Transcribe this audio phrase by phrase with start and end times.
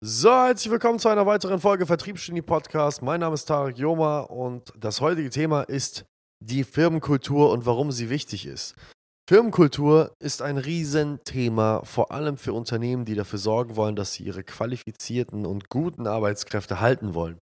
[0.00, 3.02] So, herzlich willkommen zu einer weiteren Folge Vertriebsgenie Podcast.
[3.02, 6.04] Mein Name ist Tarek Joma und das heutige Thema ist
[6.38, 8.76] die Firmenkultur und warum sie wichtig ist.
[9.28, 14.44] Firmenkultur ist ein Riesenthema, vor allem für Unternehmen, die dafür sorgen wollen, dass sie ihre
[14.44, 17.40] qualifizierten und guten Arbeitskräfte halten wollen.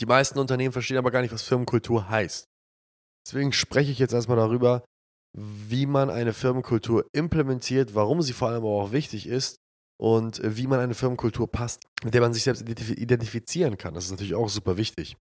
[0.00, 2.46] Die meisten Unternehmen verstehen aber gar nicht, was Firmenkultur heißt.
[3.24, 4.82] Deswegen spreche ich jetzt erstmal darüber,
[5.38, 9.60] wie man eine Firmenkultur implementiert, warum sie vor allem auch wichtig ist
[10.00, 13.94] und äh, wie man eine Firmenkultur passt, mit der man sich selbst identifizieren kann.
[13.94, 15.16] Das ist natürlich auch super wichtig.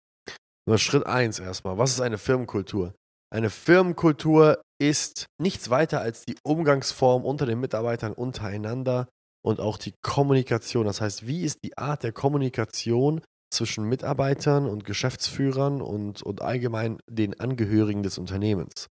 [0.66, 1.78] Nur Schritt 1 erstmal.
[1.78, 2.94] Was ist eine Firmenkultur?
[3.32, 9.08] Eine Firmenkultur ist nichts weiter als die Umgangsform unter den Mitarbeitern untereinander
[9.44, 10.86] und auch die Kommunikation.
[10.86, 13.20] Das heißt, wie ist die Art der Kommunikation
[13.52, 18.88] zwischen Mitarbeitern und Geschäftsführern und, und allgemein den Angehörigen des Unternehmens?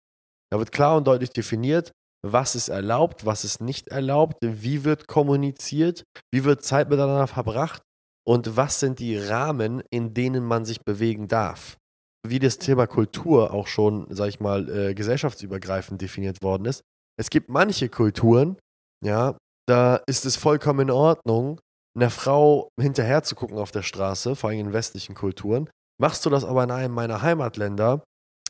[0.51, 1.91] Da wird klar und deutlich definiert,
[2.25, 7.81] was ist erlaubt, was ist nicht erlaubt, wie wird kommuniziert, wie wird Zeit miteinander verbracht
[8.25, 11.77] und was sind die Rahmen, in denen man sich bewegen darf.
[12.25, 16.81] Wie das Thema Kultur auch schon, sag ich mal, äh, gesellschaftsübergreifend definiert worden ist.
[17.19, 18.57] Es gibt manche Kulturen,
[19.03, 19.37] ja,
[19.67, 21.59] da ist es vollkommen in Ordnung,
[21.95, 25.69] einer Frau hinterher zu gucken auf der Straße, vor allem in westlichen Kulturen.
[26.01, 28.03] Machst du das aber in einem meiner Heimatländer,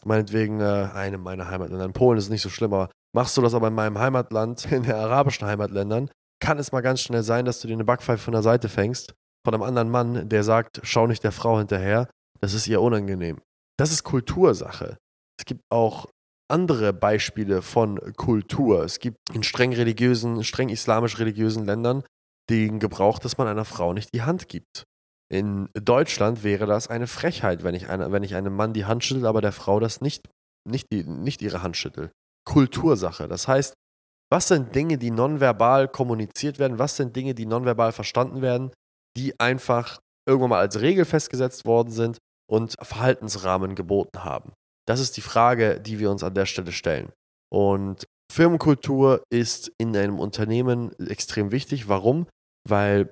[0.06, 3.42] meinetwegen äh, einem meiner Heimatländer, in Polen ist es nicht so schlimm, aber Machst du
[3.42, 7.46] das aber in meinem Heimatland, in den arabischen Heimatländern, kann es mal ganz schnell sein,
[7.46, 9.14] dass du dir eine Backpfeife von der Seite fängst,
[9.46, 12.10] von einem anderen Mann, der sagt, schau nicht der Frau hinterher,
[12.42, 13.42] das ist ihr unangenehm.
[13.78, 14.98] Das ist Kultursache.
[15.40, 16.08] Es gibt auch
[16.50, 18.84] andere Beispiele von Kultur.
[18.84, 22.04] Es gibt in streng religiösen, streng islamisch-religiösen Ländern
[22.50, 24.84] den Gebrauch, dass man einer Frau nicht die Hand gibt.
[25.32, 29.04] In Deutschland wäre das eine Frechheit, wenn ich, eine, wenn ich einem Mann die Hand
[29.04, 30.30] schüttel, aber der Frau das nicht,
[30.70, 32.12] nicht, die, nicht ihre Hand schüttel.
[32.46, 33.28] Kultursache.
[33.28, 33.74] Das heißt,
[34.32, 36.80] was sind Dinge, die nonverbal kommuniziert werden?
[36.80, 38.72] Was sind Dinge, die nonverbal verstanden werden,
[39.16, 42.18] die einfach irgendwann mal als Regel festgesetzt worden sind
[42.50, 44.54] und Verhaltensrahmen geboten haben?
[44.88, 47.12] Das ist die Frage, die wir uns an der Stelle stellen.
[47.52, 51.88] Und Firmenkultur ist in einem Unternehmen extrem wichtig.
[51.88, 52.28] Warum?
[52.68, 53.12] Weil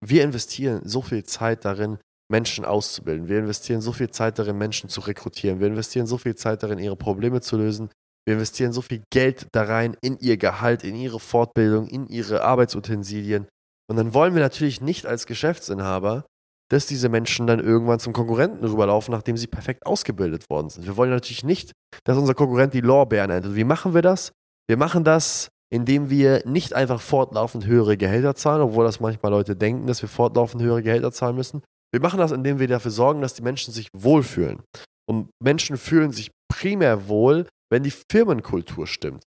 [0.00, 1.98] wir investieren so viel Zeit darin,
[2.30, 3.28] Menschen auszubilden.
[3.28, 5.60] Wir investieren so viel Zeit darin, Menschen zu rekrutieren.
[5.60, 7.90] Wir investieren so viel Zeit darin, ihre Probleme zu lösen.
[8.26, 12.42] Wir investieren so viel Geld da rein in ihr Gehalt, in ihre Fortbildung, in ihre
[12.42, 13.46] Arbeitsutensilien.
[13.90, 16.24] Und dann wollen wir natürlich nicht als Geschäftsinhaber,
[16.70, 20.86] dass diese Menschen dann irgendwann zum Konkurrenten rüberlaufen, nachdem sie perfekt ausgebildet worden sind.
[20.86, 21.72] Wir wollen natürlich nicht,
[22.04, 23.54] dass unser Konkurrent die Lorbeeren erntet.
[23.54, 24.32] Wie machen wir das?
[24.68, 29.56] Wir machen das, indem wir nicht einfach fortlaufend höhere Gehälter zahlen, obwohl das manchmal Leute
[29.56, 31.62] denken, dass wir fortlaufend höhere Gehälter zahlen müssen.
[31.92, 34.62] Wir machen das, indem wir dafür sorgen, dass die Menschen sich wohlfühlen.
[35.06, 39.24] Und Menschen fühlen sich primär wohl, wenn die Firmenkultur stimmt.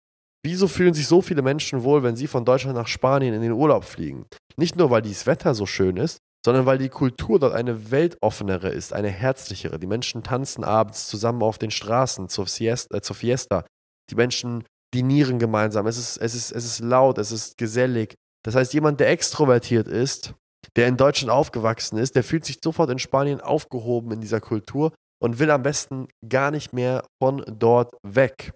[0.44, 3.52] Wieso fühlen sich so viele Menschen wohl, wenn sie von Deutschland nach Spanien in den
[3.52, 4.26] Urlaub fliegen?
[4.56, 8.68] Nicht nur, weil das Wetter so schön ist, sondern weil die Kultur dort eine weltoffenere
[8.68, 9.78] ist, eine herzlichere.
[9.78, 13.64] Die Menschen tanzen abends zusammen auf den Straßen zur, Siesta, äh, zur Fiesta.
[14.10, 15.86] Die Menschen dinieren gemeinsam.
[15.86, 18.14] Es ist, es, ist, es ist laut, es ist gesellig.
[18.44, 20.34] Das heißt, jemand, der extrovertiert ist,
[20.74, 24.92] der in Deutschland aufgewachsen ist, der fühlt sich sofort in Spanien aufgehoben in dieser Kultur
[25.22, 28.52] und will am besten gar nicht mehr von dort weg.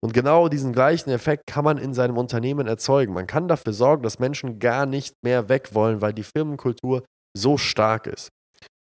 [0.00, 3.14] Und genau diesen gleichen Effekt kann man in seinem Unternehmen erzeugen.
[3.14, 7.04] Man kann dafür sorgen, dass Menschen gar nicht mehr weg wollen, weil die Firmenkultur
[7.36, 8.28] so stark ist.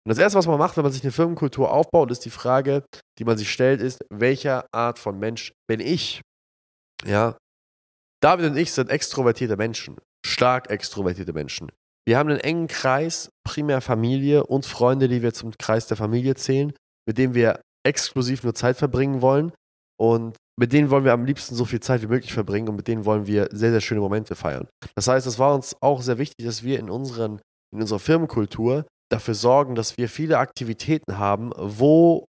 [0.04, 2.84] Und das Erste, was man macht, wenn man sich eine Firmenkultur aufbaut, ist die Frage,
[3.18, 6.20] die man sich stellt, ist, welcher Art von Mensch bin ich?
[7.06, 7.38] Ja,
[8.22, 9.96] David und ich sind extrovertierte Menschen,
[10.26, 11.70] stark extrovertierte Menschen.
[12.06, 16.34] Wir haben einen engen Kreis, primär Familie und Freunde, die wir zum Kreis der Familie
[16.34, 16.74] zählen
[17.06, 19.52] mit denen wir exklusiv nur Zeit verbringen wollen.
[20.00, 22.88] Und mit denen wollen wir am liebsten so viel Zeit wie möglich verbringen und mit
[22.88, 24.68] denen wollen wir sehr, sehr schöne Momente feiern.
[24.96, 27.40] Das heißt, es war uns auch sehr wichtig, dass wir in, unseren,
[27.72, 32.24] in unserer Firmenkultur dafür sorgen, dass wir viele Aktivitäten haben, wo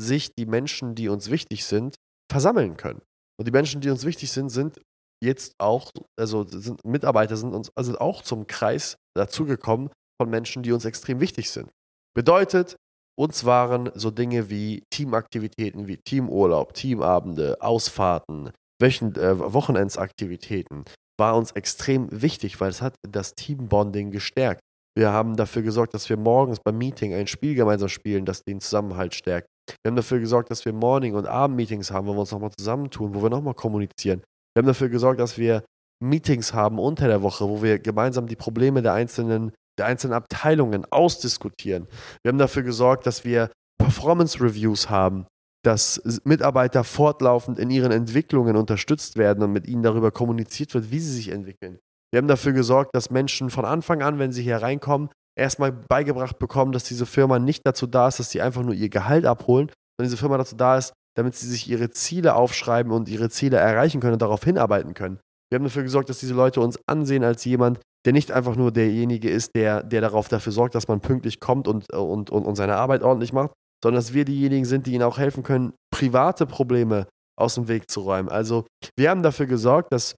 [0.00, 1.94] sich die Menschen, die uns wichtig sind,
[2.30, 3.00] versammeln können.
[3.38, 4.80] Und die Menschen, die uns wichtig sind, sind
[5.22, 9.90] jetzt auch, also sind Mitarbeiter sind uns also auch zum Kreis dazugekommen
[10.20, 11.70] von Menschen, die uns extrem wichtig sind.
[12.14, 12.76] Bedeutet,
[13.18, 18.50] uns waren so Dinge wie Teamaktivitäten wie Teamurlaub, Teamabende, Ausfahrten,
[18.80, 20.84] Wöchent äh, Wochenendsaktivitäten
[21.18, 24.60] war uns extrem wichtig, weil es hat das Teambonding gestärkt.
[24.96, 28.60] Wir haben dafür gesorgt, dass wir morgens beim Meeting ein Spiel gemeinsam spielen, das den
[28.60, 29.48] Zusammenhalt stärkt.
[29.82, 33.14] Wir haben dafür gesorgt, dass wir Morning- und Abendmeetings haben, wo wir uns nochmal zusammentun,
[33.14, 34.22] wo wir nochmal kommunizieren.
[34.54, 35.64] Wir haben dafür gesorgt, dass wir
[36.00, 40.84] Meetings haben unter der Woche, wo wir gemeinsam die Probleme der einzelnen der einzelnen Abteilungen
[40.90, 41.86] ausdiskutieren.
[42.22, 45.26] Wir haben dafür gesorgt, dass wir Performance Reviews haben,
[45.64, 51.00] dass Mitarbeiter fortlaufend in ihren Entwicklungen unterstützt werden und mit ihnen darüber kommuniziert wird, wie
[51.00, 51.78] sie sich entwickeln.
[52.12, 56.38] Wir haben dafür gesorgt, dass Menschen von Anfang an, wenn sie hier reinkommen, erstmal beigebracht
[56.38, 59.68] bekommen, dass diese Firma nicht dazu da ist, dass sie einfach nur ihr Gehalt abholen,
[59.68, 63.56] sondern diese Firma dazu da ist, damit sie sich ihre Ziele aufschreiben und ihre Ziele
[63.58, 65.20] erreichen können und darauf hinarbeiten können.
[65.50, 68.72] Wir haben dafür gesorgt, dass diese Leute uns ansehen als jemand, der nicht einfach nur
[68.72, 72.54] derjenige ist, der, der darauf dafür sorgt, dass man pünktlich kommt und, und, und, und
[72.54, 73.52] seine Arbeit ordentlich macht,
[73.82, 77.06] sondern dass wir diejenigen sind, die ihnen auch helfen können, private Probleme
[77.38, 78.28] aus dem Weg zu räumen.
[78.28, 78.66] Also
[78.96, 80.14] wir haben dafür gesorgt, dass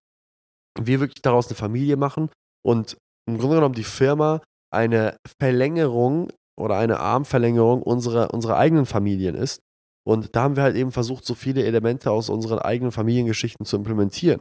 [0.78, 2.30] wir wirklich daraus eine Familie machen
[2.64, 2.96] und
[3.28, 4.40] im Grunde genommen die Firma
[4.72, 9.60] eine Verlängerung oder eine Armverlängerung unserer, unserer eigenen Familien ist.
[10.06, 13.76] Und da haben wir halt eben versucht, so viele Elemente aus unseren eigenen Familiengeschichten zu
[13.76, 14.40] implementieren.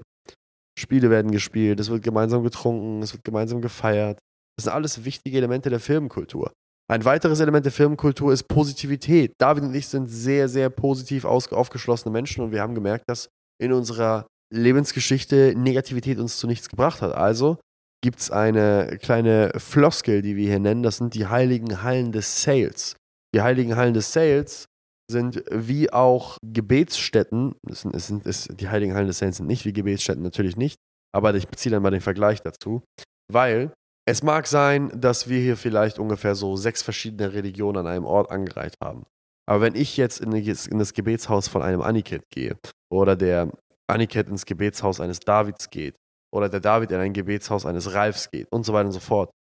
[0.79, 4.17] Spiele werden gespielt, es wird gemeinsam getrunken, es wird gemeinsam gefeiert.
[4.57, 6.51] Das sind alles wichtige Elemente der Firmenkultur.
[6.89, 9.33] Ein weiteres Element der Firmenkultur ist Positivität.
[9.37, 13.29] David und ich sind sehr, sehr positiv aufgeschlossene Menschen und wir haben gemerkt, dass
[13.61, 17.13] in unserer Lebensgeschichte Negativität uns zu nichts gebracht hat.
[17.13, 17.59] Also
[18.01, 20.81] gibt es eine kleine Floskel, die wir hier nennen.
[20.81, 22.95] Das sind die heiligen Hallen des Sales.
[23.35, 24.65] Die heiligen Hallen des Sales
[25.09, 27.55] sind wie auch Gebetsstätten.
[27.69, 30.55] Es sind, es sind, es, die heiligen Hallen des Sales sind nicht wie Gebetsstätten, natürlich
[30.55, 30.77] nicht.
[31.13, 32.83] Aber ich beziehe dann mal den Vergleich dazu.
[33.31, 33.73] Weil
[34.07, 38.31] es mag sein, dass wir hier vielleicht ungefähr so sechs verschiedene Religionen an einem Ort
[38.31, 39.05] angereiht haben.
[39.47, 42.57] Aber wenn ich jetzt in das Gebetshaus von einem Aniket gehe
[42.91, 43.51] oder der
[43.87, 45.95] Aniket ins Gebetshaus eines Davids geht
[46.31, 49.31] oder der David in ein Gebetshaus eines Ralfs geht und so weiter und so fort.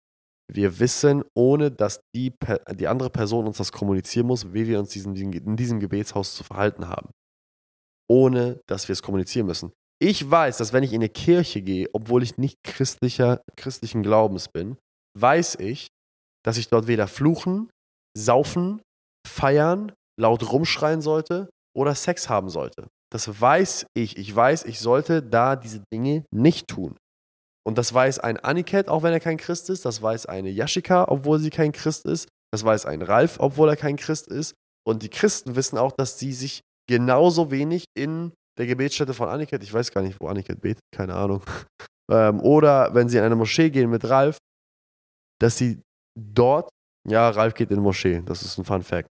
[0.50, 2.32] Wir wissen, ohne dass die,
[2.72, 6.44] die andere Person uns das kommunizieren muss, wie wir uns diesen, in diesem Gebetshaus zu
[6.44, 7.10] verhalten haben.
[8.10, 9.72] Ohne dass wir es kommunizieren müssen.
[10.00, 14.48] Ich weiß, dass wenn ich in eine Kirche gehe, obwohl ich nicht christlicher, christlichen Glaubens
[14.48, 14.78] bin,
[15.18, 15.88] weiß ich,
[16.44, 17.68] dass ich dort weder fluchen,
[18.16, 18.80] saufen,
[19.26, 22.88] feiern, laut rumschreien sollte oder Sex haben sollte.
[23.12, 24.16] Das weiß ich.
[24.16, 26.96] Ich weiß, ich sollte da diese Dinge nicht tun.
[27.66, 29.84] Und das weiß ein Aniket, auch wenn er kein Christ ist.
[29.84, 32.28] Das weiß eine Yashika, obwohl sie kein Christ ist.
[32.52, 34.54] Das weiß ein Ralf, obwohl er kein Christ ist.
[34.86, 39.62] Und die Christen wissen auch, dass sie sich genauso wenig in der Gebetsstätte von Aniket,
[39.62, 41.42] ich weiß gar nicht, wo Aniket betet, keine Ahnung.
[42.10, 44.38] ähm, oder wenn sie in eine Moschee gehen mit Ralf,
[45.40, 45.80] dass sie
[46.18, 46.68] dort,
[47.06, 49.08] ja, Ralf geht in die Moschee, das ist ein Fun Fact.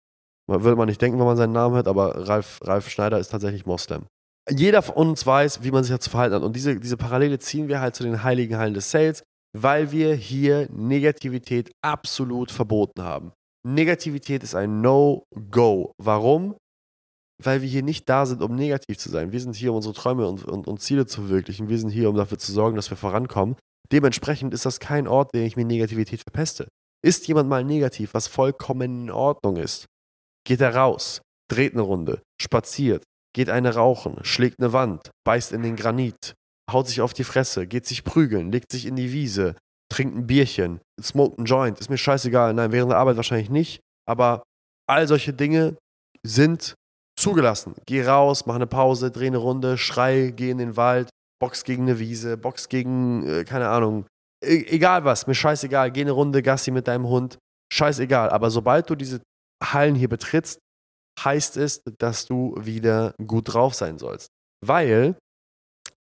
[0.49, 3.67] Würde man nicht denken, wenn man seinen Namen hört, aber Ralf, Ralf Schneider ist tatsächlich
[3.67, 4.06] Moslem.
[4.50, 6.43] Jeder von uns weiß, wie man sich dazu verhalten hat.
[6.43, 9.23] Und diese, diese Parallele ziehen wir halt zu den heiligen Hallen des Sales,
[9.56, 13.32] weil wir hier Negativität absolut verboten haben.
[13.67, 15.94] Negativität ist ein No-Go.
[15.96, 16.56] Warum?
[17.43, 19.32] Weil wir hier nicht da sind, um negativ zu sein.
[19.32, 21.69] Wir sind hier, um unsere Träume und, und, und Ziele zu verwirklichen.
[21.69, 23.56] Wir sind hier, um dafür zu sorgen, dass wir vorankommen.
[23.91, 26.69] Dementsprechend ist das kein Ort, den ich mir Negativität verpeste.
[27.02, 29.87] Ist jemand mal negativ, was vollkommen in Ordnung ist,
[30.46, 31.20] geht er raus,
[31.50, 33.05] dreht eine Runde, spaziert,
[33.35, 36.35] geht eine rauchen, schlägt eine Wand, beißt in den Granit,
[36.71, 39.57] haut sich auf die Fresse, geht sich prügeln, legt sich in die Wiese,
[39.93, 42.55] trinkt ein Bierchen, smoked ein Joint, ist mir scheißegal.
[42.55, 44.43] Nein, während der Arbeit wahrscheinlich nicht, aber
[44.89, 45.77] all solche Dinge
[46.25, 46.75] sind
[47.19, 47.75] zugelassen.
[47.87, 51.11] Geh raus, mach eine Pause, dreh eine Runde, schrei, geh in den Wald,
[51.41, 54.07] box gegen eine Wiese, box gegen, äh, keine Ahnung,
[54.43, 57.39] e egal was, mir scheißegal, geh eine Runde Gassi mit deinem Hund,
[57.73, 58.31] scheißegal.
[58.31, 59.21] Aber sobald du diese
[59.63, 60.59] Hallen hier betrittst,
[61.23, 64.29] heißt es, dass du wieder gut drauf sein sollst.
[64.65, 65.17] Weil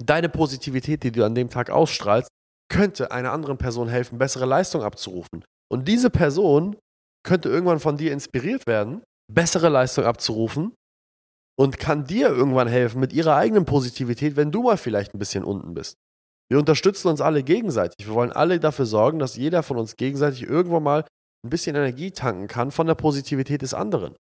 [0.03, 2.29] deine Positivität, die du an dem Tag ausstrahlst,
[2.69, 5.43] könnte einer anderen Person helfen, bessere Leistung abzurufen.
[5.69, 6.77] Und diese Person
[7.23, 10.73] könnte irgendwann von dir inspiriert werden, bessere Leistung abzurufen
[11.59, 15.43] und kann dir irgendwann helfen mit ihrer eigenen Positivität, wenn du mal vielleicht ein bisschen
[15.43, 15.95] unten bist.
[16.49, 18.05] Wir unterstützen uns alle gegenseitig.
[18.05, 21.05] Wir wollen alle dafür sorgen, dass jeder von uns gegenseitig irgendwann mal
[21.45, 24.15] ein bisschen Energie tanken kann von der Positivität des anderen.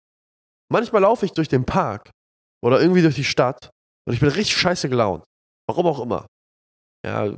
[0.71, 2.11] Manchmal laufe ich durch den Park
[2.63, 3.69] oder irgendwie durch die Stadt
[4.07, 5.23] und ich bin richtig scheiße gelaunt.
[5.67, 6.25] Warum auch immer.
[7.05, 7.31] Ja,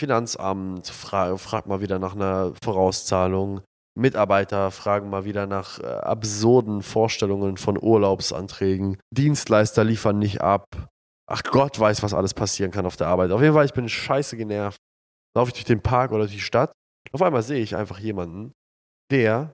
[0.00, 3.60] Finanzamt fra fragt mal wieder nach einer Vorauszahlung.
[3.96, 8.98] Mitarbeiter fragen mal wieder nach äh, absurden Vorstellungen von Urlaubsanträgen.
[9.12, 10.66] Dienstleister liefern nicht ab.
[11.30, 13.30] Ach Gott weiß, was alles passieren kann auf der Arbeit.
[13.30, 14.80] Auf jeden Fall, ich bin scheiße genervt.
[15.36, 16.72] Laufe ich durch den Park oder durch die Stadt.
[17.12, 18.52] Auf einmal sehe ich einfach jemanden,
[19.10, 19.52] der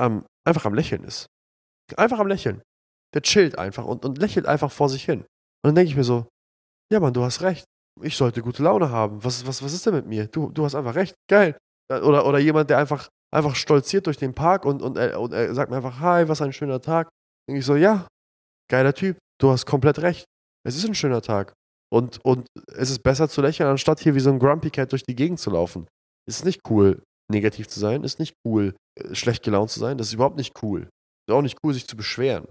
[0.00, 1.26] am, einfach am Lächeln ist.
[1.98, 2.62] Einfach am Lächeln.
[3.14, 5.20] Der chillt einfach und, und lächelt einfach vor sich hin.
[5.20, 6.26] Und dann denke ich mir so,
[6.92, 7.64] ja Mann, du hast recht.
[8.00, 9.22] Ich sollte gute Laune haben.
[9.22, 10.26] Was, was, was ist denn mit mir?
[10.26, 11.14] Du, du hast einfach recht.
[11.28, 11.56] Geil.
[11.90, 15.54] Oder, oder jemand, der einfach, einfach stolziert durch den Park und, und, er, und er
[15.54, 17.08] sagt mir einfach, hi, was ein schöner Tag.
[17.48, 18.06] Denke ich so, ja,
[18.70, 19.18] geiler Typ.
[19.38, 20.24] Du hast komplett recht.
[20.66, 21.52] Es ist ein schöner Tag.
[21.92, 25.02] Und, und es ist besser zu lächeln, anstatt hier wie so ein Grumpy Cat durch
[25.02, 25.86] die Gegend zu laufen.
[26.26, 28.74] Ist nicht cool negativ zu sein, ist nicht cool.
[28.98, 30.88] Äh, schlecht gelaunt zu sein, das ist überhaupt nicht cool.
[31.26, 32.46] Ist auch nicht cool, sich zu beschweren.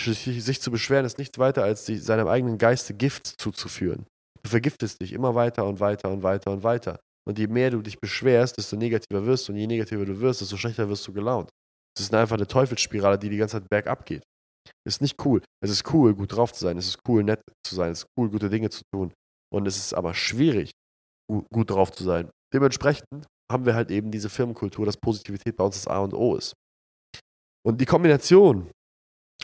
[0.00, 4.06] Sich zu beschweren ist nichts weiter, als seinem eigenen Geiste Gift zuzuführen.
[4.42, 6.98] Du vergiftest dich immer weiter und weiter und weiter und weiter.
[7.28, 9.52] Und je mehr du dich beschwerst, desto negativer wirst du.
[9.52, 11.50] Und je negativer du wirst, desto schlechter wirst du gelaunt.
[11.96, 14.22] Es ist einfach eine Teufelsspirale, die die ganze Zeit bergab geht.
[14.86, 15.42] Ist nicht cool.
[15.62, 16.78] Es ist cool, gut drauf zu sein.
[16.78, 17.92] Es ist cool, nett zu sein.
[17.92, 19.12] Es ist cool, gute Dinge zu tun.
[19.52, 20.70] Und es ist aber schwierig,
[21.28, 22.30] gut drauf zu sein.
[22.54, 26.36] Dementsprechend haben wir halt eben diese Firmenkultur, dass Positivität bei uns das A und O
[26.36, 26.54] ist.
[27.66, 28.70] Und die Kombination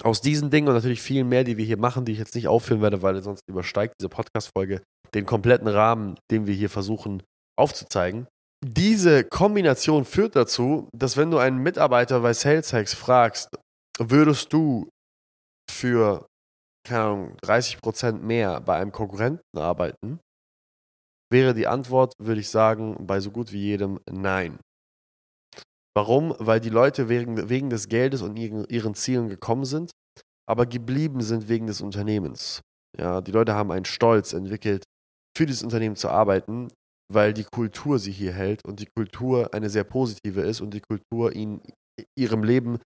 [0.03, 2.49] aus diesen Dingen und natürlich vielen mehr, die wir hier machen, die ich jetzt nicht
[2.49, 4.83] aufführen werde, weil sonst übersteigt diese Podcast-Folge
[5.15, 7.23] den kompletten Rahmen, den wir hier versuchen
[7.59, 8.27] aufzuzeigen.
[8.65, 13.49] Diese Kombination führt dazu, dass wenn du einen Mitarbeiter bei SalesHacks fragst,
[13.99, 14.89] würdest du
[15.71, 16.27] für,
[16.87, 20.21] keine Ahnung, 30% mehr bei einem Konkurrenten arbeiten,
[21.31, 24.59] wäre die Antwort, würde ich sagen, bei so gut wie jedem Nein.
[25.97, 26.35] Warum?
[26.39, 29.93] Weil die Leute wegen, wegen des Geldes und ihren, ihren Zielen gekommen sind,
[30.47, 32.61] aber geblieben sind wegen des Unternehmens.
[32.99, 34.85] Ja, die Leute haben einen Stolz entwickelt,
[35.37, 36.69] für dieses Unternehmen zu arbeiten,
[37.11, 40.83] weil die Kultur sie hier hält und die Kultur eine sehr positive ist und die
[40.83, 41.63] Kultur ihnen
[42.19, 42.79] ihrem Leben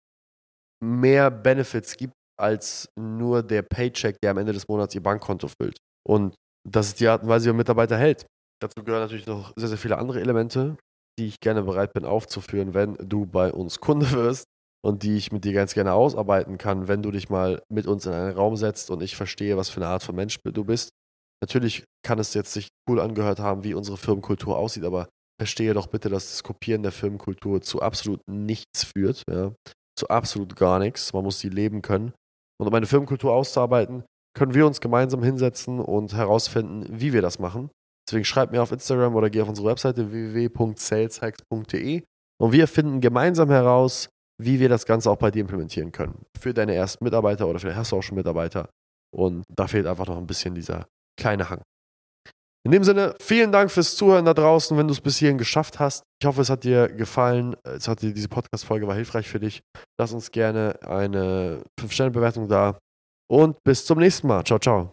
[0.83, 5.79] mehr Benefits gibt als nur der Paycheck, der am Ende des Monats ihr Bankkonto füllt.
[6.07, 6.35] Und
[6.69, 8.25] das ist die Art und Weise, wie man Mitarbeiter hält.
[8.63, 10.77] Dazu gehören natürlich noch sehr, sehr viele andere Elemente,
[11.21, 14.47] die ich gerne bereit bin aufzuführen, wenn du bei uns Kunde wirst
[14.83, 18.07] und die ich mit dir ganz gerne ausarbeiten kann, wenn du dich mal mit uns
[18.07, 20.89] in einen Raum setzt und ich verstehe, was für eine Art von Mensch du bist.
[21.43, 25.09] Natürlich kann es jetzt sich cool angehört haben, wie unsere Firmenkultur aussieht, aber
[25.39, 29.53] verstehe doch bitte, dass das Kopieren der Firmenkultur zu absolut nichts führt, ja,
[29.99, 31.13] zu absolut gar nichts.
[31.13, 32.13] Man muss sie leben können.
[32.59, 34.05] Und um eine Firmenkultur auszuarbeiten,
[34.37, 37.71] können wir uns gemeinsam hinsetzen und herausfinden, wie wir das machen.
[38.11, 42.03] Deswegen schreib mir auf Instagram oder geh auf unsere Webseite www.saleshacks.de
[42.43, 44.09] und wir finden gemeinsam heraus,
[44.43, 46.25] wie wir das Ganze auch bei dir implementieren können.
[46.37, 48.69] Für deine ersten Mitarbeiter oder vielleicht hast du auch schon Mitarbeiter.
[49.15, 50.87] Und da fehlt einfach noch ein bisschen dieser
[51.17, 51.63] kleine Hang.
[52.67, 55.79] In dem Sinne, vielen Dank fürs Zuhören da draußen, wenn du es bis hierhin geschafft
[55.79, 56.03] hast.
[56.21, 57.55] Ich hoffe, es hat dir gefallen.
[57.63, 59.61] Es hat dir, diese Podcast-Folge war hilfreich für dich.
[60.01, 62.79] Lass uns gerne eine 5-Sterne-Bewertung da.
[63.31, 64.45] Und bis zum nächsten Mal.
[64.45, 64.93] Ciao, ciao.